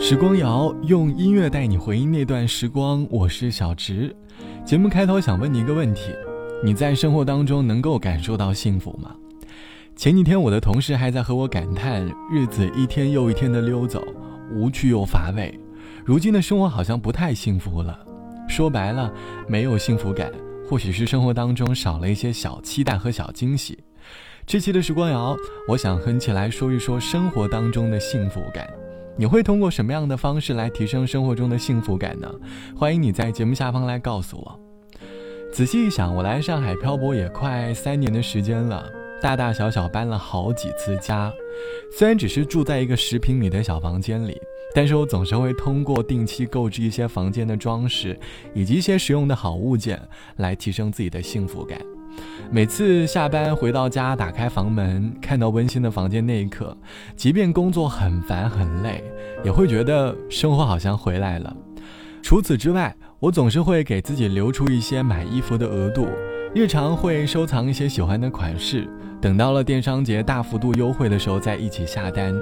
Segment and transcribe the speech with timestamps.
[0.00, 4.14] 时光谣用音乐带你回忆那段时光，我是小植。
[4.64, 6.14] 节目开头想问你一个问题：
[6.64, 9.14] 你在生活当中能够感受到幸福吗？
[9.96, 14.06] 前几天我的同事还在和我感叹，日子一天又一天的溜走，
[14.54, 15.52] 无趣又乏味。
[16.04, 17.98] 如今的生活好像不太幸福了。
[18.48, 19.12] 说白了，
[19.48, 20.30] 没有幸福感，
[20.70, 23.76] 或许是生活当中少了一些小期待和小惊喜。
[24.46, 25.36] 这期的时光谣，
[25.66, 28.66] 我想哼起来说一说生活当中的幸福感。
[29.18, 32.32] 你会通过什么样的方式来提升生活中的幸福感呢？
[32.76, 34.60] 欢迎你在节目下方来告诉我。
[35.52, 38.88] 仔细一想，我来上海漂泊也快三年的时间了，
[39.20, 41.32] 大大小小搬了好几次家。
[41.90, 44.40] 虽然只是住在一个十平米的小房间里，
[44.72, 48.16] 但是我总是会通过定期购置一些房间的装饰，
[48.54, 50.00] 以及一些实用的好物件，
[50.36, 51.76] 来提升自己的幸福感。
[52.50, 56.76] 每次下班回到家，打开房门，看到温馨的房间那一刻，
[57.14, 59.04] 即便工作很烦很累，
[59.44, 61.54] 也会觉得生活好像回来了。
[62.22, 66.08] 除此之外，我总是会给自己留出一些买衣服的额度，
[66.54, 68.88] 日常会收藏一些喜欢的款式，
[69.20, 72.34] 等到了电商节大幅度优惠的时候再一起下单。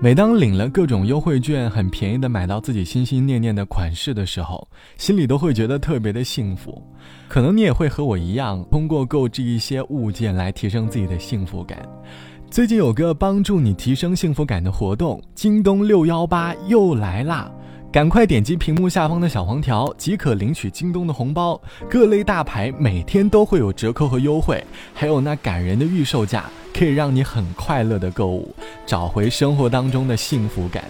[0.00, 6.80] 每当领了各种优惠券，很便宜的买到自己心心念念的款式的时候，心里都会觉得特别的幸福。
[7.26, 11.84] 可能你也会和我一样，通过购置一些物件来提升自己的幸福感。
[12.48, 17.50] 最近有个帮助你提升幸福感的活动，京东六幺八又来啦！
[17.90, 21.58] 赶快点击屏幕下方的小黄条，即可领取京东的红包。
[21.88, 30.84] 各类大牌每天都会有折扣和优惠，还有那感人的预售价，可以让你很快乐的购物，找回生活当中的幸福感。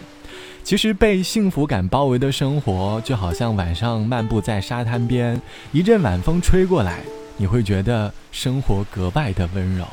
[0.64, 5.40] 其实被幸福感包围的生活，就好像晚上漫步在沙滩边，
[5.70, 6.98] 一阵晚风吹过来，
[7.36, 9.84] 你会觉得生活格外的温柔。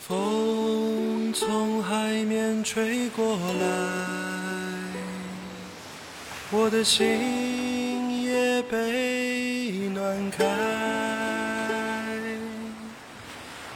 [0.00, 4.39] 风从海面吹过来。
[6.52, 10.44] 我的心也被暖开，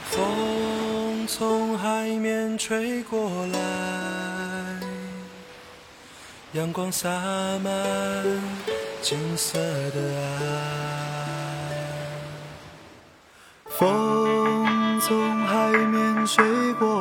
[0.09, 3.59] 风从海面吹过来，
[6.51, 7.09] 阳光洒
[7.63, 7.71] 满
[9.01, 10.01] 金色的
[10.41, 10.43] 爱。
[13.69, 16.94] 风从海面吹过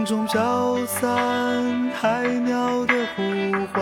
[0.00, 1.02] 风中飘散
[2.00, 3.22] 海鸟的呼
[3.70, 3.78] 唤，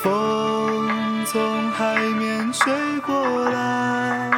[0.00, 2.72] 风从海面吹
[3.04, 4.30] 过来，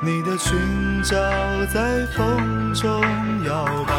[0.00, 0.58] 你的裙
[1.04, 1.14] 角
[1.72, 3.00] 在风中
[3.46, 3.94] 摇摆。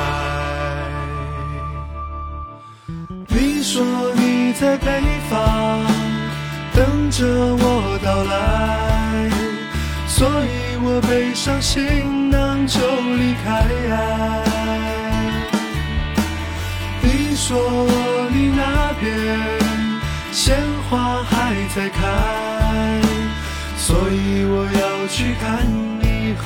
[3.29, 3.81] 你说
[4.15, 5.79] 你在北方
[6.73, 9.29] 等着我到来，
[10.09, 12.22] 所以我背上行。
[12.67, 12.79] 就
[13.17, 13.65] 离开。
[17.01, 17.87] 你说
[18.31, 19.03] 你那边
[20.31, 20.55] 鲜
[20.89, 21.99] 花还在开，
[23.77, 25.65] 所以我要去看
[25.99, 26.43] 你和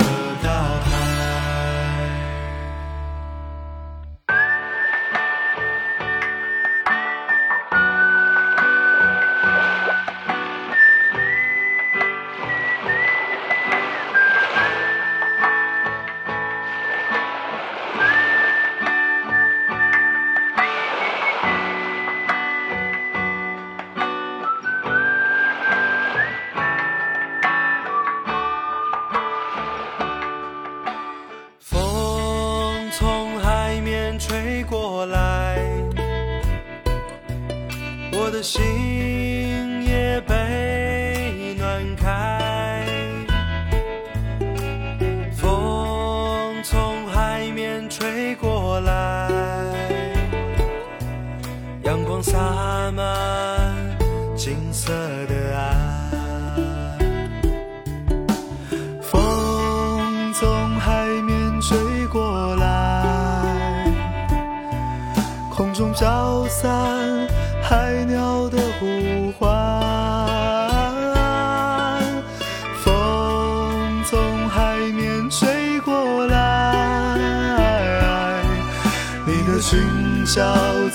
[79.69, 79.77] 裙
[80.25, 80.41] 角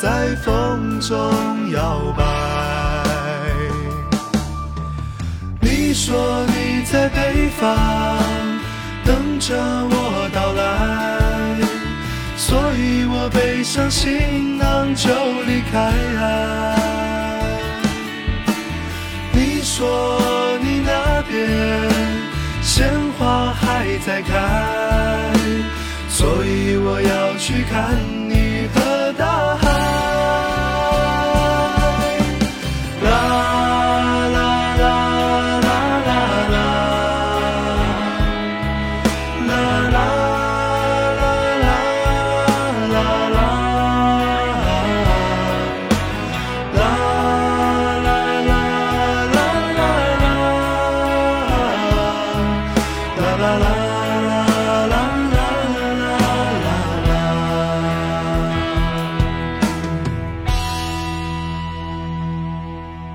[0.01, 1.15] 在风中
[1.73, 2.25] 摇摆。
[5.61, 7.77] 你说你在北方
[9.05, 11.61] 等着我到来，
[12.39, 15.11] 所以我背上行囊就
[15.47, 15.93] 离开。
[19.33, 20.19] 你说
[20.63, 21.39] 你那边
[22.63, 24.33] 鲜花还在开，
[26.09, 27.99] 所以我要去看
[28.31, 28.32] 你
[28.63, 29.02] 你和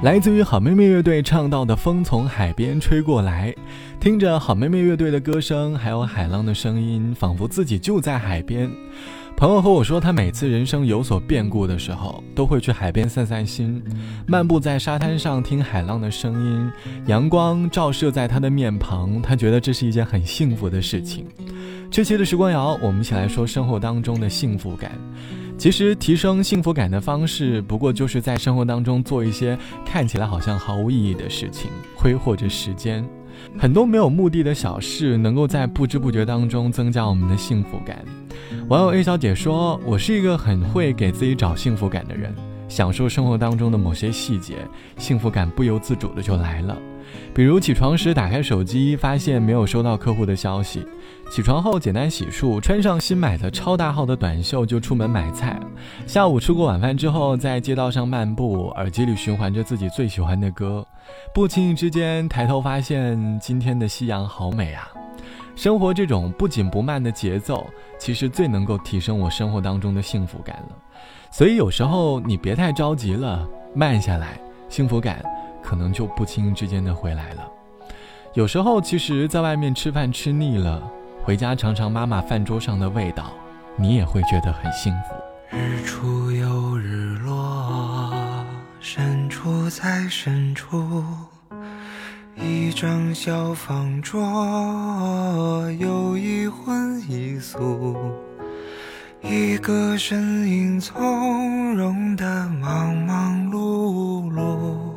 [0.07, 3.51] 来自于好妹妹乐队唱到的《风从海边吹过来》，
[3.99, 8.71] 听着好妹妹乐队的歌声，还有海浪的声音，仿佛自己就在海边。
[9.35, 13.83] 朋友和我说，他每次人生有所变故的时候，都会去海边散散心，
[14.25, 16.71] 漫步在沙滩上，听海浪的声音，
[17.07, 21.25] 阳光照射在他的面庞，他觉得这是一件很幸福的事情。
[21.91, 24.89] 这期的时光谣，我们一起来说生活当中的幸福感。
[25.57, 33.03] 其实提升幸福感的方式，不过就是在生活当中做一些看起来好像毫无意义的事情，挥霍着时间。
[33.57, 38.03] 很多没有目的的小事，能够在不知不觉当中增加我们的幸福感。
[38.67, 42.33] 网友 A 小姐说：“我是一个很会给自己找幸福感的人，
[42.67, 44.57] 享受生活当中的某些细节，
[44.97, 46.77] 幸福感不由自主的就来了。
[47.33, 50.81] 比如起床时打开手机，发现没有收到客户的消息；
[51.31, 55.57] 起床后简单洗漱，穿上新买的超大号的短袖就出门买菜；
[56.05, 60.85] 下午吃过晚饭之后，在街道上漫步，耳机里循环着自己最喜欢的歌，
[61.33, 64.91] 不经意之间抬头发现今天的夕阳好美啊！
[65.55, 67.65] 生活这种不紧不慢的节奏，
[67.97, 70.75] 其实最能够提升我生活当中的幸福感了。
[71.31, 74.39] 所以有时候你别太着急了，慢下来，
[74.69, 75.23] 幸福感
[75.61, 77.47] 可能就不轻易之间的回来了。
[78.33, 80.81] 有时候其实，在外面吃饭吃腻了，
[81.23, 83.31] 回家尝尝妈妈饭桌上的味道，
[83.75, 85.15] 你也会觉得很幸福。
[85.55, 88.13] 日出又日落，
[88.79, 91.03] 深处在深处，
[92.35, 94.21] 一张小方桌，
[95.79, 97.95] 有一荤一素，
[99.21, 104.93] 一个身影从容的忙忙碌碌，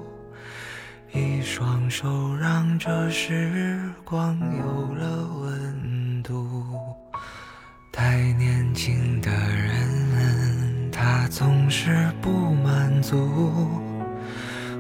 [1.13, 6.65] 一双手让这时光有了温度。
[7.93, 13.29] 太年轻的人，他总是不满足，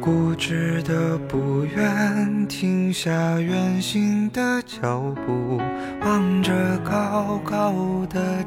[0.00, 3.10] 固执的不愿停下
[3.40, 5.60] 远行的脚步，
[6.02, 8.39] 望着高高的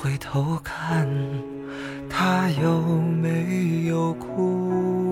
[0.00, 1.08] 回头看，
[2.08, 5.07] 他有没有哭。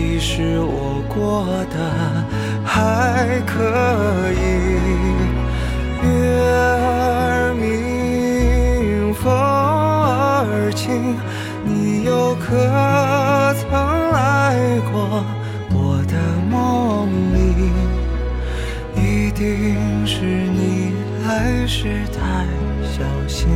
[0.00, 1.76] 其实我过得
[2.64, 4.38] 还可以。
[6.02, 6.08] 月
[6.40, 11.14] 儿明，风儿轻，
[11.66, 12.46] 你又可
[13.60, 13.68] 曾
[14.10, 15.22] 来过
[15.68, 16.16] 我的
[16.50, 17.38] 梦里？
[18.96, 20.94] 一定是你
[21.26, 22.46] 来时太
[22.82, 23.48] 小心，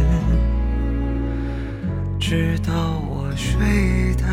[2.20, 4.24] 直到我睡的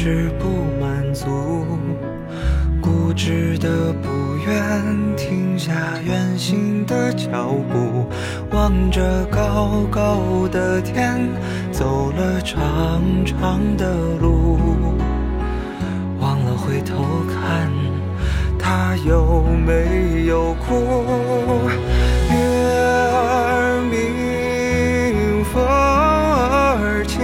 [0.00, 0.46] 是不
[0.80, 1.26] 满足，
[2.80, 4.08] 固执的不
[4.46, 5.72] 愿停下
[6.06, 8.06] 远行的脚步，
[8.52, 11.18] 望着高高的天，
[11.72, 14.60] 走了长长的路，
[16.20, 17.68] 忘了回头看，
[18.56, 21.68] 他有没有哭？
[22.30, 22.36] 月
[23.16, 27.20] 儿明，风儿轻，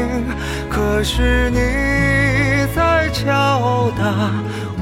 [0.68, 1.93] 可是你
[3.14, 4.02] 敲打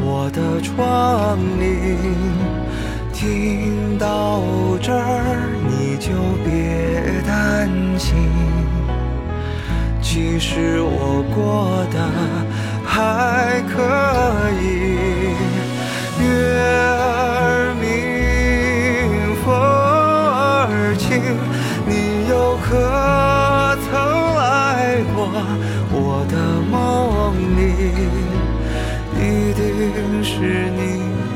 [0.01, 1.99] 我的窗棂。
[3.13, 4.41] 听到
[4.81, 6.11] 这儿你，就
[6.43, 8.17] 别担心，
[10.01, 11.99] 其实我过得
[12.85, 13.77] 还可
[14.61, 14.65] 以。
[16.21, 16.25] 月
[16.59, 21.21] 儿明，风儿轻，
[21.87, 22.71] 你又可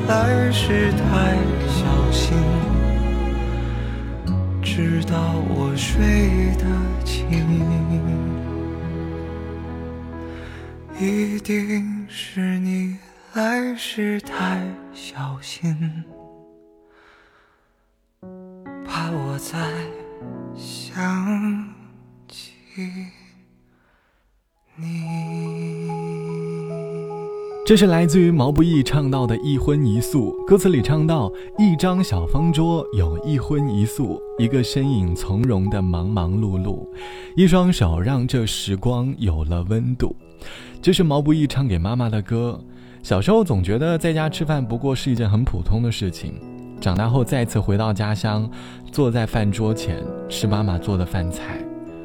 [0.08, 1.36] 来时太
[1.66, 2.36] 小心。
[4.62, 6.64] 直到我睡得
[7.04, 7.26] 轻，
[10.98, 12.98] 一定是你
[13.34, 16.04] 来时太小心，
[18.84, 19.58] 怕我再
[20.54, 21.74] 想
[22.28, 22.52] 起
[24.76, 25.35] 你。
[27.66, 36.86] 这是来自于毛不易唱到的一荤一素，歌词里唱到：一张小方桌，有一荤一素，一个身影从容的忙忙碌碌，
[37.34, 40.14] 一双手让这时光有了温度。
[40.80, 42.56] 这是毛不易唱给妈妈的歌。
[43.02, 46.34] 小时候总觉得在家吃饭不过是一件很普通的事情，
[46.80, 48.48] 长大后再次回到家乡，
[48.92, 51.58] 坐在饭桌前吃妈妈做的饭菜，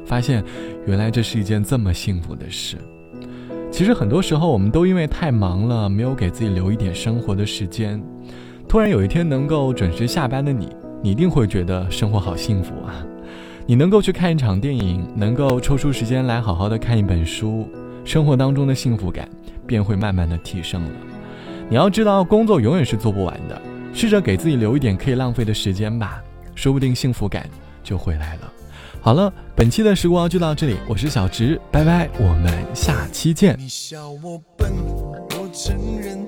[0.04, 0.42] 发现
[0.88, 2.76] 原来这是一件这么幸福的事。
[3.82, 8.00] 其实很多时候，我们都因为太忙了，没有给自己留一点生活的时间。
[8.68, 10.68] 突然有一天能够准时下班的你，
[11.02, 13.04] 你一定会觉得生活好幸福啊！
[13.66, 17.68] 你能够去看一场电影，能够抽出时间来好好的看一本书，
[18.04, 19.28] 生活当中的幸福感
[19.66, 20.90] 便会慢慢的提升了。
[21.68, 23.60] 你要知道，工作永远是做不完的，
[23.92, 26.22] 试着给自己留一点可以浪费的时间吧，
[26.54, 27.50] 说不定幸福感
[27.82, 28.51] 就回来了。
[29.04, 33.56] 好了，本期的时光就到这里，我是小直，拜拜，我们下期见。
[33.58, 36.21] 你笑我笨，我承认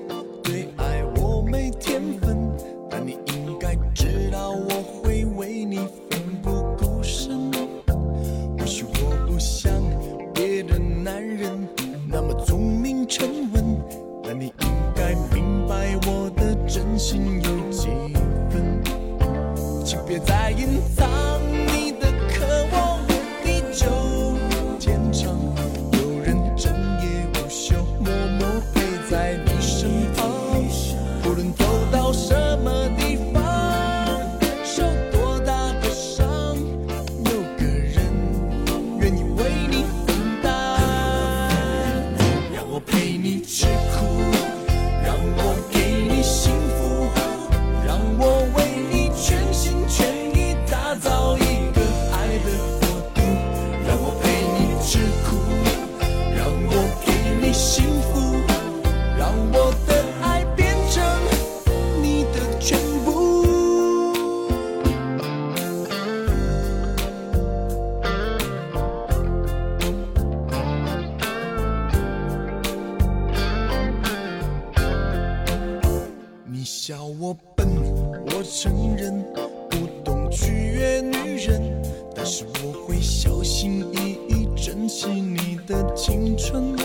[82.25, 86.75] 是我会小心翼翼珍惜你的青春。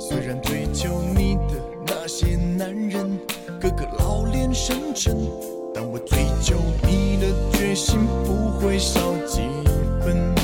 [0.00, 3.16] 虽然追求你的那些男人
[3.60, 5.16] 个个老练深沉，
[5.72, 9.42] 但我追求你的决心不会少几
[10.00, 10.39] 分。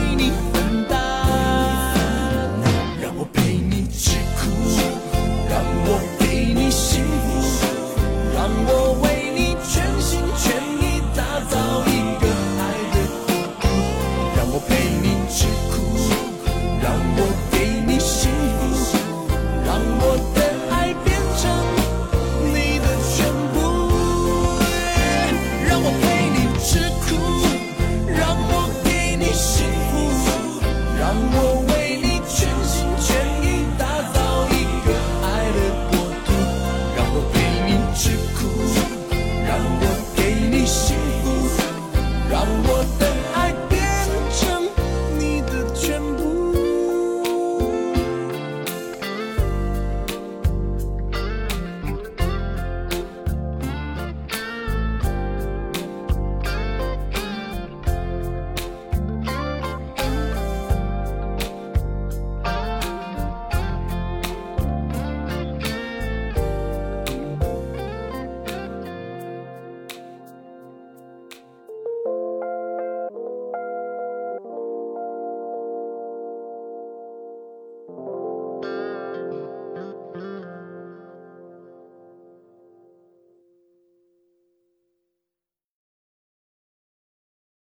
[0.00, 0.98] 为你分担
[3.00, 4.99] 让我陪你吃苦。
[31.10, 31.49] cuando